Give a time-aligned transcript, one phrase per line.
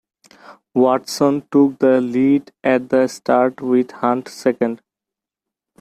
[0.73, 4.81] Watson took the lead at the start with Hunt second.